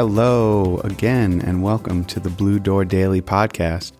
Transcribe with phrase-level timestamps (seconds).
[0.00, 3.92] Hello again, and welcome to the Blue Door Daily Podcast.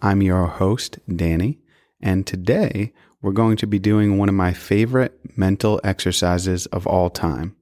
[0.00, 1.58] I'm your host, Danny,
[2.00, 7.10] and today we're going to be doing one of my favorite mental exercises of all
[7.10, 7.56] time.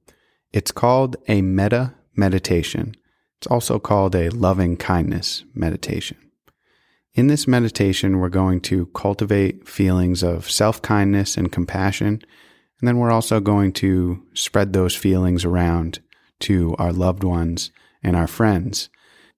[0.53, 2.93] It's called a metta meditation.
[3.39, 6.17] It's also called a loving kindness meditation.
[7.15, 12.21] In this meditation, we're going to cultivate feelings of self kindness and compassion,
[12.79, 15.99] and then we're also going to spread those feelings around
[16.41, 17.71] to our loved ones
[18.03, 18.89] and our friends.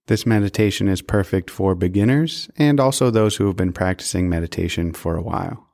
[0.07, 5.15] This meditation is perfect for beginners and also those who have been practicing meditation for
[5.15, 5.67] a while.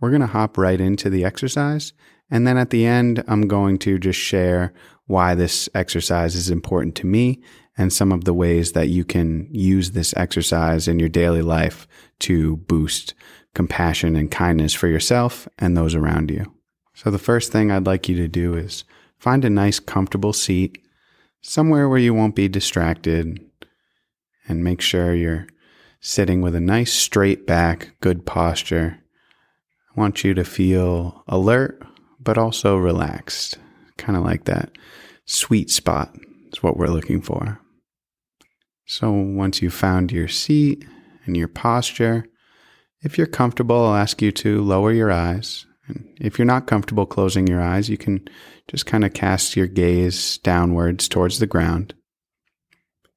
[0.00, 1.94] We're going to hop right into the exercise,
[2.30, 4.74] and then at the end, I'm going to just share
[5.06, 7.40] why this exercise is important to me
[7.78, 11.86] and some of the ways that you can use this exercise in your daily life
[12.20, 13.14] to boost
[13.54, 16.52] compassion and kindness for yourself and those around you.
[16.94, 18.84] So, the first thing I'd like you to do is
[19.18, 20.78] Find a nice, comfortable seat,
[21.40, 23.40] somewhere where you won't be distracted,
[24.48, 25.46] and make sure you're
[26.00, 28.98] sitting with a nice, straight back, good posture.
[29.90, 31.82] I want you to feel alert,
[32.20, 33.58] but also relaxed,
[33.96, 34.70] kind of like that
[35.24, 36.14] sweet spot
[36.52, 37.60] is what we're looking for.
[38.84, 40.84] So once you've found your seat
[41.24, 42.26] and your posture,
[43.00, 47.06] if you're comfortable, I'll ask you to lower your eyes and if you're not comfortable
[47.06, 48.26] closing your eyes, you can
[48.68, 51.94] just kind of cast your gaze downwards towards the ground.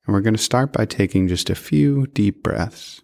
[0.06, 3.02] And we're going to start by taking just a few deep breaths.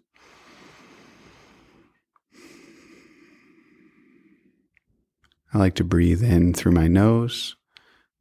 [5.53, 7.55] I like to breathe in through my nose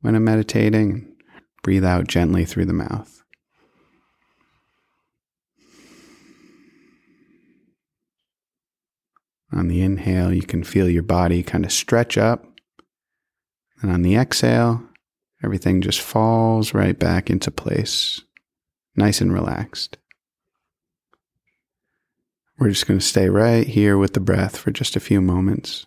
[0.01, 1.15] when I'm meditating
[1.65, 3.25] breathe out gently through the mouth.
[9.51, 12.54] On the inhale, you can feel your body kind of stretch up.
[13.83, 14.83] And on the exhale,
[15.43, 18.23] everything just falls right back into place,
[18.97, 19.99] nice and relaxed.
[22.59, 25.87] We're just going to stay right here with the breath for just a few moments.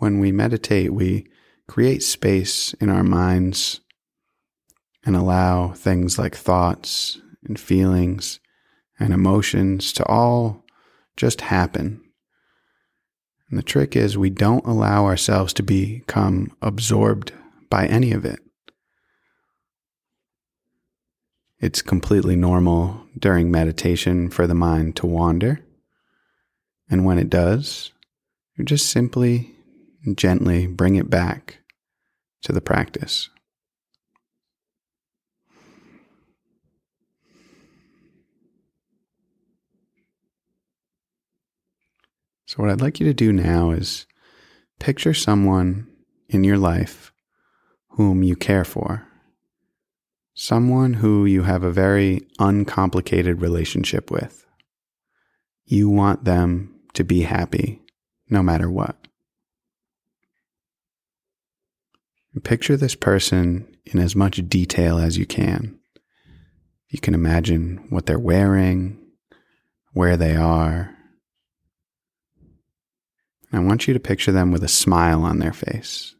[0.00, 1.26] when we meditate, we
[1.68, 3.80] create space in our minds
[5.10, 8.38] and allow things like thoughts and feelings
[9.00, 10.64] and emotions to all
[11.16, 12.00] just happen.
[13.48, 17.32] And the trick is we don't allow ourselves to become absorbed
[17.68, 18.38] by any of it.
[21.58, 25.58] It's completely normal during meditation for the mind to wander.
[26.88, 27.90] And when it does,
[28.54, 29.56] you just simply
[30.14, 31.58] gently bring it back
[32.42, 33.28] to the practice.
[42.50, 44.06] So, what I'd like you to do now is
[44.80, 45.86] picture someone
[46.28, 47.12] in your life
[47.90, 49.06] whom you care for,
[50.34, 54.44] someone who you have a very uncomplicated relationship with.
[55.64, 57.82] You want them to be happy
[58.28, 58.96] no matter what.
[62.42, 65.78] Picture this person in as much detail as you can.
[66.88, 68.98] You can imagine what they're wearing,
[69.92, 70.96] where they are.
[73.52, 76.14] I want you to picture them with a smile on their face,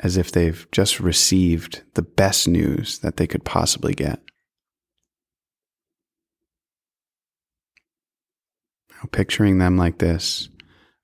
[0.00, 4.20] as if they've just received the best news that they could possibly get.
[8.90, 10.48] Now, picturing them like this,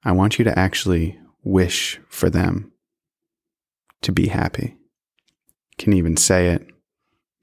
[0.03, 2.73] I want you to actually wish for them
[4.03, 4.77] to be happy.
[5.71, 6.67] You can even say it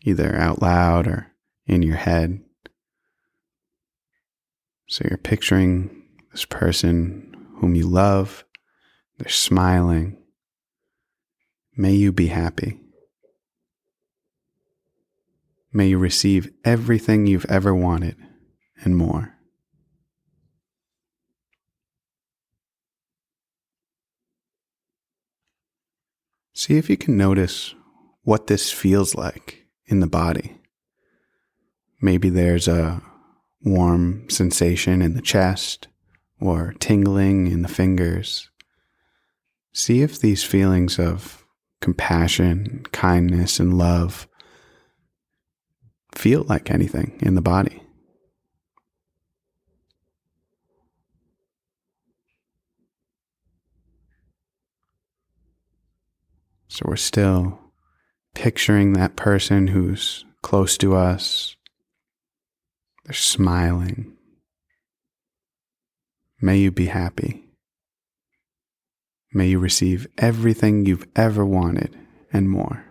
[0.04, 1.28] either out loud or
[1.66, 2.42] in your head.
[4.88, 6.04] So you're picturing
[6.38, 8.46] this person whom you love,
[9.18, 10.16] they're smiling.
[11.76, 12.80] May you be happy.
[15.74, 18.18] May you receive everything you've ever wanted
[18.84, 19.34] and more.
[26.54, 27.74] See if you can notice
[28.22, 30.62] what this feels like in the body.
[32.00, 33.02] Maybe there's a
[33.64, 35.88] warm sensation in the chest
[36.40, 38.50] or tingling in the fingers.
[39.74, 41.46] See if these feelings of
[41.82, 44.28] compassion, kindness, and love
[46.16, 47.82] feel like anything in the body.
[56.68, 57.60] So we're still
[58.36, 61.56] picturing that person who's close to us,
[63.06, 64.17] They're smiling.
[66.40, 67.46] May you be happy.
[69.34, 71.98] May you receive everything you've ever wanted
[72.32, 72.86] and more.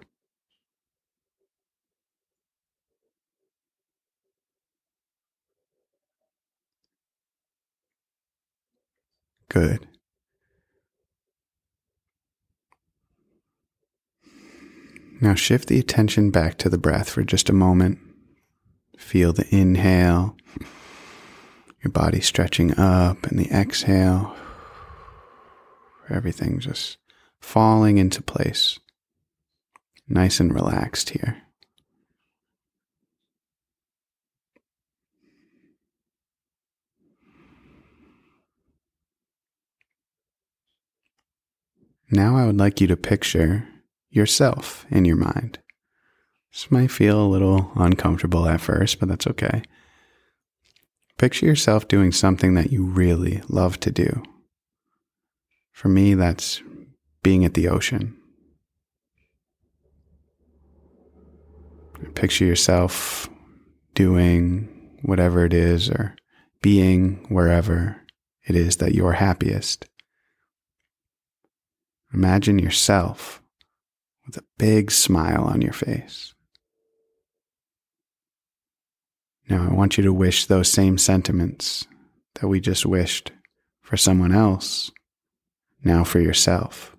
[9.48, 9.86] Good.
[15.20, 17.98] Now shift the attention back to the breath for just a moment.
[18.98, 20.36] Feel the inhale,
[21.86, 24.34] your body stretching up, and the exhale,
[26.10, 26.98] everything just
[27.40, 28.80] falling into place.
[30.08, 31.42] Nice and relaxed here.
[42.10, 43.68] Now I would like you to picture
[44.10, 45.60] yourself in your mind.
[46.52, 49.62] This might feel a little uncomfortable at first, but that's okay.
[51.18, 54.22] Picture yourself doing something that you really love to do.
[55.72, 56.62] For me, that's
[57.22, 58.16] being at the ocean.
[62.14, 63.28] Picture yourself
[63.94, 66.14] doing whatever it is or
[66.60, 68.02] being wherever
[68.46, 69.86] it is that you're happiest.
[72.12, 73.42] Imagine yourself
[74.26, 76.34] with a big smile on your face.
[79.48, 81.86] Now, I want you to wish those same sentiments
[82.40, 83.32] that we just wished
[83.80, 84.90] for someone else,
[85.84, 86.96] now for yourself.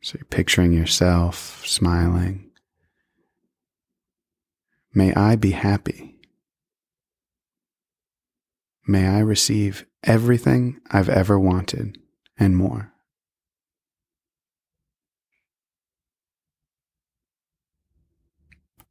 [0.00, 2.50] So you're picturing yourself smiling.
[4.94, 6.14] May I be happy.
[8.86, 11.98] May I receive everything I've ever wanted
[12.38, 12.92] and more.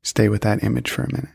[0.02, 1.30] Stay with that image for a minute.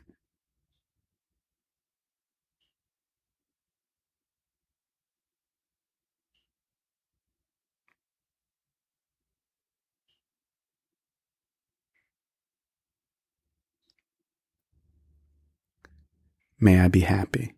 [16.60, 17.54] May I be happy.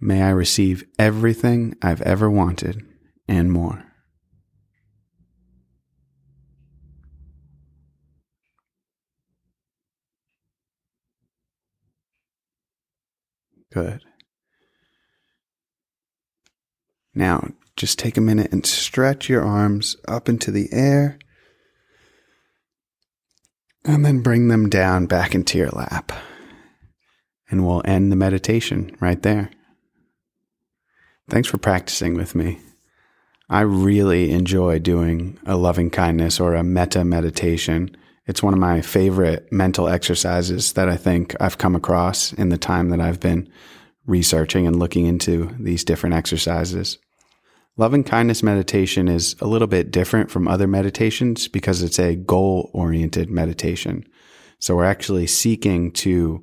[0.00, 2.82] May I receive everything I've ever wanted
[3.26, 3.82] and more.
[13.72, 14.02] Good.
[17.14, 21.18] Now, just take a minute and stretch your arms up into the air
[23.84, 26.12] and then bring them down back into your lap.
[27.50, 29.50] And we'll end the meditation right there.
[31.28, 32.58] Thanks for practicing with me.
[33.48, 37.96] I really enjoy doing a loving kindness or a metta meditation
[38.26, 42.58] it's one of my favorite mental exercises that I think I've come across in the
[42.58, 43.48] time that I've been
[44.04, 46.98] researching and looking into these different exercises.
[47.76, 52.70] Loving kindness meditation is a little bit different from other meditations because it's a goal
[52.72, 54.04] oriented meditation.
[54.58, 56.42] So we're actually seeking to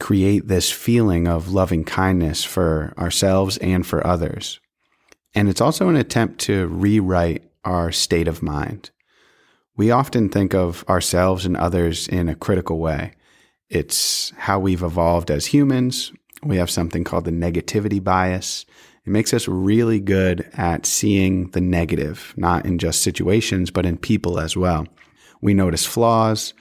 [0.00, 4.58] create this feeling of loving kindness for ourselves and for others.
[5.34, 8.90] And it's also an attempt to rewrite our state of mind.
[9.76, 13.12] We often think of ourselves and others in a critical way.
[13.68, 16.12] It's how we've evolved as humans.
[16.42, 18.66] We have something called the negativity bias.
[19.06, 23.96] It makes us really good at seeing the negative, not in just situations, but in
[23.96, 24.86] people as well.
[25.40, 26.52] We notice flaws.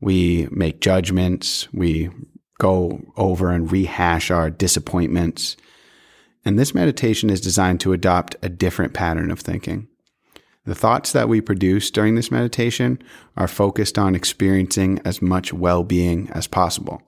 [0.00, 1.68] We make judgments.
[1.72, 2.10] We
[2.58, 5.56] go over and rehash our disappointments.
[6.44, 9.88] And this meditation is designed to adopt a different pattern of thinking.
[10.64, 13.00] The thoughts that we produce during this meditation
[13.36, 17.00] are focused on experiencing as much well being as possible.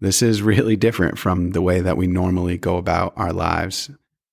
[0.00, 3.90] This is really different from the way that we normally go about our lives.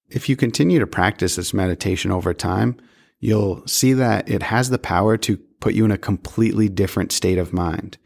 [0.10, 2.78] If you continue to practice this meditation over time,
[3.20, 7.38] you'll see that it has the power to put you in a completely different state
[7.38, 7.98] of mind.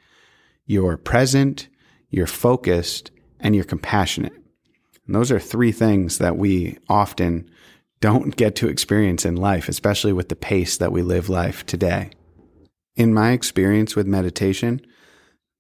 [0.66, 1.68] You're present,
[2.10, 4.34] you're focused, and you're compassionate.
[5.06, 7.50] And those are three things that we often
[8.02, 12.12] don't get to experience in life, especially with the pace that we live life today.
[12.96, 14.82] In my experience with meditation,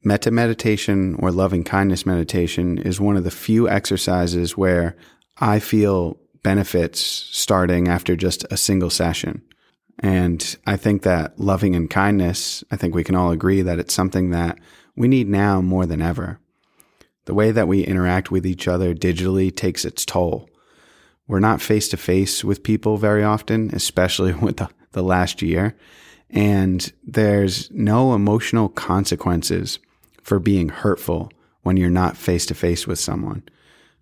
[0.04, 4.96] metta meditation or loving kindness meditation is one of the few exercises where
[5.40, 9.42] I feel benefits starting after just a single session.
[10.00, 13.94] And I think that loving and kindness, I think we can all agree that it's
[13.94, 14.58] something that
[15.00, 16.42] we need now more than ever.
[17.24, 20.50] The way that we interact with each other digitally takes its toll.
[21.26, 25.78] We're not face to face with people very often, especially with the, the last year.
[26.30, 29.80] And there's no emotional consequences
[30.22, 33.44] for being hurtful when you're not face to face with someone.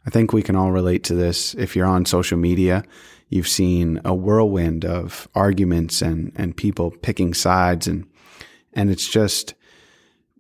[0.08, 1.54] I think we can all relate to this.
[1.54, 2.84] If you're on social media,
[3.30, 8.08] you've seen a whirlwind of arguments and, and people picking sides and,
[8.74, 9.54] and it's just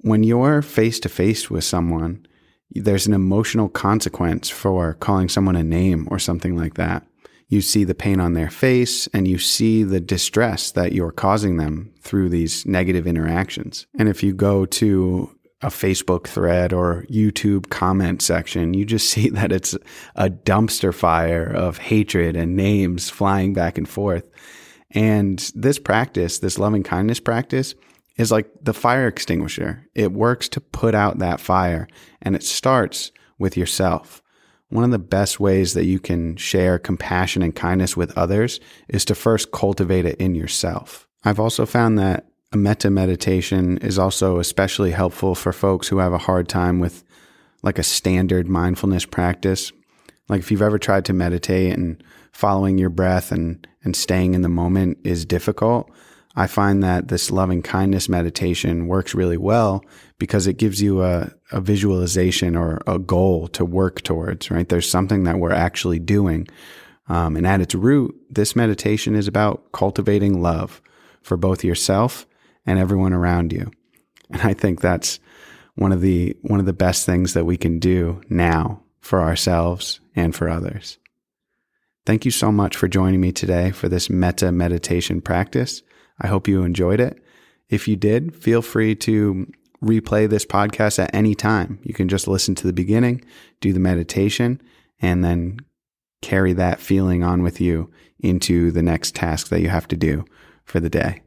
[0.08, 2.26] when you're face to face with someone,
[2.72, 7.06] there's an emotional consequence for calling someone a name or something like that.
[7.50, 11.58] You see the pain on their face and you see the distress that you're causing
[11.58, 13.88] them through these negative interactions.
[13.98, 19.30] And if you go to a Facebook thread or YouTube comment section, you just see
[19.30, 19.76] that it's
[20.16, 24.30] a dumpster fire of hatred and names flying back and forth.
[24.92, 27.76] And this practice, this loving kindness practice,
[28.18, 29.88] is like the fire extinguisher.
[29.94, 31.88] It works to put out that fire
[32.22, 34.22] and it starts with yourself.
[34.70, 38.60] One of the best ways that you can share compassion and kindness with others
[38.90, 41.08] is to first cultivate it in yourself.
[41.24, 46.14] I've also found that a metta meditation is also especially helpful for folks who have
[46.14, 47.04] a hard time with
[47.64, 49.72] like a standard mindfulness practice.
[50.30, 54.42] Like if you've ever tried to meditate and following your breath and, and staying in
[54.42, 55.92] the moment is difficult,
[56.40, 59.84] I find that this loving kindness meditation works really well
[60.20, 64.70] because it gives you a, a visualization or a goal to work towards, right?
[64.70, 66.48] There's something that we're actually doing.
[67.10, 70.80] Um, and at its root, this meditation is about cultivating love
[71.24, 72.28] for both yourself
[72.68, 73.72] and everyone around you.
[74.30, 75.20] And I think that's
[75.74, 80.02] one of the, one of the best things that we can do now for ourselves
[80.16, 81.00] and for others.
[82.06, 85.82] Thank you so much for joining me today for this metta meditation practice.
[86.20, 87.22] I hope you enjoyed it.
[87.70, 89.48] If you did, feel free to
[89.84, 91.80] replay this podcast at any time.
[91.84, 93.24] You can just listen to the beginning,
[93.62, 94.62] do the meditation,
[95.02, 95.60] and then
[96.22, 100.26] carry that feeling on with you into the next task that you have to do
[100.66, 101.22] for the day.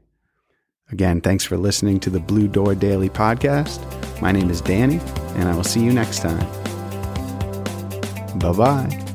[0.90, 3.80] Again, thanks for listening to the Blue Door Daily podcast.
[4.20, 4.98] My name is Danny,
[5.36, 6.44] and I will see you next time.
[8.38, 9.09] Bye bye.